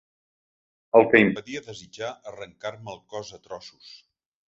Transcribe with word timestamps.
El 1.01 1.05
que 1.11 1.21
impedia 1.25 1.63
desitjar 1.69 2.11
arrencar-me 2.33 2.97
el 2.99 3.07
cos 3.15 3.35
a 3.41 3.45
trossos. 3.49 3.97